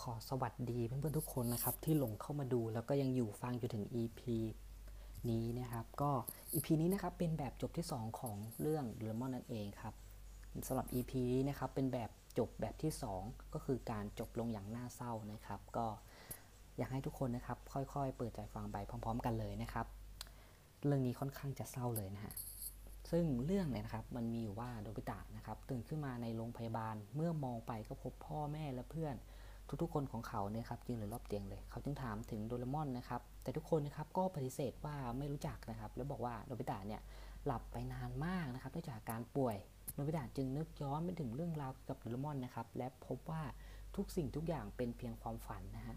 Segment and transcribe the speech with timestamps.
[0.00, 4.20] ขอสวัสดีเพื่อนๆทุกคนนะครับที่หลงเข้ามาดูแล้วก็ยังอยู่ฟังจนถึง EP
[5.30, 6.10] นี้นะครับ ก็
[6.54, 9.94] EP นี้นะครับเป็นแบบจบที่ 2 ของเรื่องเรมอนนั่นเองครับ
[10.66, 12.92] สำหรับ EP นี้นะครับเป็นแบบจบแบบที่
[13.22, 15.86] 2 ก็คือการจบลงอย่างน่าเศร้านะครับ ก็
[16.76, 19.86] อยากให้ทุกคนนะครับ ค่อยๆ เปิดใจฟังไปพร้อม ๆ กันเลยนะครับ
[20.84, 22.32] เรื่องนี้ค่อนข้างจะเศร้าเลยนะฮะ
[23.10, 29.16] ซึ่งเรื่องเนี่ยนะครับมันมีอยู่ว่าโดบิตะนะครับตื่นขึ้นมาในโรงพยาบาลเมื่อมองไปก็พบพ่อแม่และเพื่อน
[29.82, 37.02] ทุกๆ คนของเขาเนี่ยครับยืนอยู่รอบเตียงเลย เขาจึงถามถึงโดเรมอนนะครับ แต่ทุกคนนะครับก็ปฏิเสธว่าไม่รู้จักนะครับ แล้วบอกว่าโนบิตะเนี่ย
[37.46, 39.56] หลับไปนานมากนะครับเนื่องจากการป่วย
[39.94, 43.42] โนบิตะจึงนึกย้อนไปถึงเรื่องราวกับโดเรมอนนะครับ และพบว่า
[43.96, 45.96] ทุกสิ่งทุกอย่างเป็นเพียงความฝันนะฮะ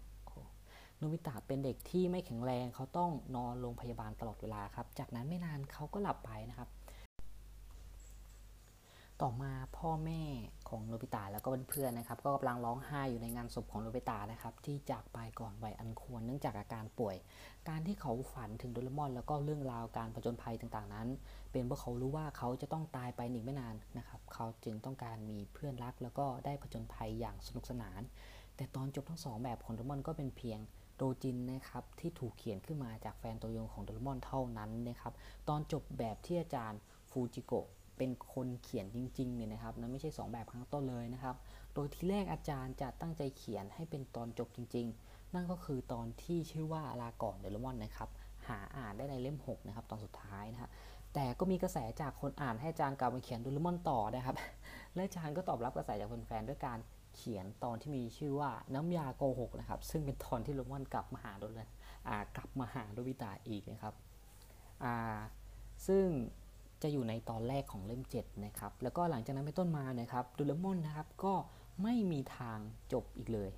[0.98, 6.68] โนบิตะเป็นเด็กที่ไม่แข็งแรงเขาต้องนอนโรงพยาบาลตลอดเวลาครับ จากนั้นไม่นานเขาก็หลับไปนะครับ
[9.20, 10.22] ต่อมาพ่อแม่
[10.68, 17.16] ของโนบิตะแล้วก็เพื่อนๆนะครับ ก็กำลังร้องไห้อยู่ในงานศพของโนบิตะนะครับ ที่จากไปก่อนวัยอันควรเนื่องจากอาการป่วย
[17.68, 21.08] การที่เขาฝันถึงโดเรมอน แล้วก็เรื่องราวการผจญภัยต่างๆนั้น
[21.52, 28.00] เป็นเพราะเขารู้ว่าเขาจะต้องตายไปหนึ่งไม่นานนะครับ เขาจึงต้องการมีเพื่อนรัก แล้วก็ได้ผจญภัยอย่างสนุกสนาน
[28.56, 30.58] แต่ตอนจบทั้งสองแบบของโดเรมอนก็เป็นเพียง
[30.96, 35.12] โดจินนะครับที่ถูกเขียนขึ้นมาจากแฟนตัวยงของโดเรมอนเท่านั้นนะครับ
[35.48, 41.36] ตอนจบแบบที่อาจารย์ฟูจิโกะ เป็นคนเขียนจริงๆเนี่ยนะครับนั้นไม่ใช่ 2 แบบข้างต้นเลยนะครับ
[41.74, 48.08] โดยที่แรกอาจารย์จะตั้งใจเขียนให้เป็นตอนจบจริง ๆ นั่นก็คือตอนที่ชื่อว่าลาก่อนเดลมอนนะครับ
[48.48, 50.70] หาอ่านได้ในเล่ม 6 นะครับ ตอนสุดท้ายนะฮะ
[51.14, 54.36] แต่ก็มีกระแสจากคนอ่านให้อาจารย์กลับมาเขียนดูลมอนต่อนะครับ
[54.94, 56.78] และอาจารย์ก็ตอบรับกระแสจากแฟนๆด้วยการ
[57.16, 61.60] เขียนตอนที่มีชื่อว่าน้ำยาโกหกนะครับ ซึ่งเป็นตอนที่โรมอนกลับมาหาโดน
[62.36, 63.94] กลับมาหาโดวิตาอีกนะครับ
[65.86, 66.06] ซึ่ง
[66.82, 71.34] จะอยู่ในตอนแรกของเล่ม 7 นะครับ แล้วก็หลังจากนั้นเป็นต้นมานะครับดูเลมอนนะครับก็
[71.82, 72.58] ไม่มีทาง
[72.92, 73.50] จบอีกเลย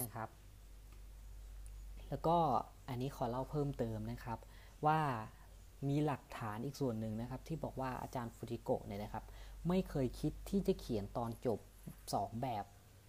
[0.00, 0.28] นะครับ
[2.08, 2.36] แล้วก็
[2.88, 4.38] อันนี้ขอเล่าเพิ่มเติมนะครับ
[4.86, 5.00] ว่า
[5.88, 9.24] มีหลักฐานอีกส่วนหนึ่งนะครับ ที่บอกว่าอาจารย์ฟูจิโกะเนี่ยนะครับ
[9.68, 11.58] ไม่เคยคิดที่จะเขียนตอนจบ
[12.00, 12.64] 2 แบบ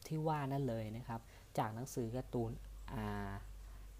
[0.08, 1.22] ที่ว่านั่นเลยนะครับ
[1.58, 2.52] จากหนังสือการ์ตูน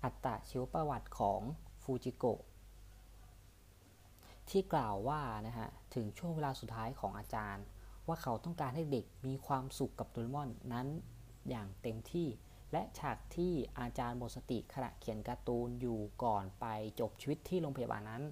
[0.04, 1.42] อัตตาชีวประวัติของ
[1.90, 2.42] ฟูจิโกะ
[4.50, 7.66] ที่กล่าวว่านะฮะถึงช่วงเวลาสุดท้ายของอาจารย์
[8.08, 10.88] ว่าเขาต้องการให้เด็กมีความสุขกับโดเรมอนนั้น
[11.50, 12.28] อย่างเต็มที่
[12.72, 16.66] และฉากที่อาจารย์หมดสติขณะเขียนการ์ตูนอยู่ก่อนไป
[17.00, 18.24] จบชีวิตที่โรงพยาบาลนั้น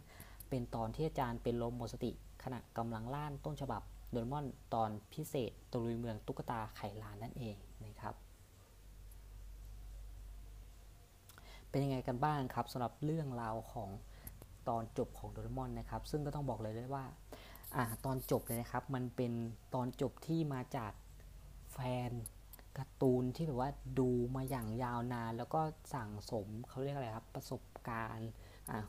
[0.50, 2.12] เป็นตอนที่อาจารย์เป็นลมหมดสติ
[2.44, 3.82] ขณะกำลังล่านต้นฉบับ
[4.12, 8.16] โดเรมอนตอนพิเศษตะลุยเมืองตุ๊กตาไขลานนั่นเองนะครับ
[11.78, 13.90] เป็นยังไงกันบ้างครับสำหรับเรื่องราวของ
[14.70, 17.06] ตอนจบของโดเรมอนนะครับ ซึ่งก็ต้องบอกเลยด้วยว่า
[17.76, 19.34] อ่าตอนจบเลยนะครับ มันเป็น
[19.74, 20.94] ตอนจบที่มาจาก
[21.74, 21.78] แฟ
[22.10, 22.12] น
[22.78, 25.62] การ์ตูนที่แบบว่าดูมาอย่างยาวนาน แล้วก็
[25.94, 28.30] สั่งสมเขาเรียกอะไรครับ ประสบการณ์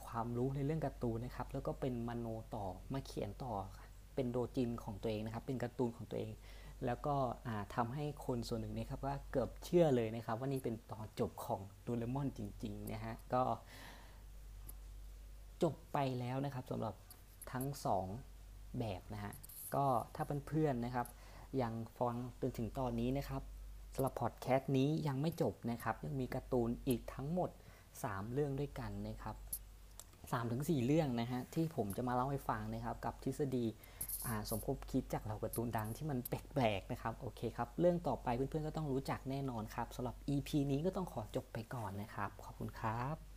[0.06, 3.52] ความรู้ในเรื่องการ์ตูนนะครับ แล้วก็เป็นมโนต่อมาเขียนต่อ
[4.14, 6.32] เป็นโดจินของตัวเองนะครับ เป็นการ์ตูนของตัวเอง
[6.86, 7.16] แล้วก็
[7.74, 13.42] ทำให้คนส่วนหนึ่งนะครับว่าเกือบเชื่อเลยนะครับ ว่านี่เป็นตอนจบของดูเลมอนจริงๆนะฮะก็
[15.62, 16.94] จบไปแล้วนะครับสำหรับ
[17.52, 17.66] ทั้ง
[18.22, 19.32] 2 แบบนะฮะ
[19.74, 21.06] ก็ถ้าเพื่อนๆนะครับ
[21.62, 23.42] ยังฟังจนถึงตอนนี้นะครับ
[23.94, 27.50] สำหรับพอดแคสต์นี้ยังไม่จบนะครับ ยังมีการ์ตูนอีกทั้งหมด
[27.92, 29.36] 3 เรื่องด้วยกันนะครับ
[30.32, 33.64] 3-4 เรื่องนะฮะที่ผมจะมาเล่าให้ฟังนะครับกับทฤษฎี
[34.50, 43.27] สมคบคิดจากเราการ์ตูนดังที่มันแปลกๆนะครับโอเคครับเรื่องต่อไปเพื่อนๆก็ต้องรู้จักแน่นอนครับสำหรับ EP นี้ก็ต้องขอจบไปก่อนนะครับ ขอบคุณครับ